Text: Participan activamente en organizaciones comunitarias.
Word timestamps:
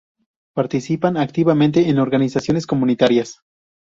Participan 0.55 1.15
activamente 1.15 1.87
en 1.89 1.99
organizaciones 1.99 2.65
comunitarias. 2.65 3.37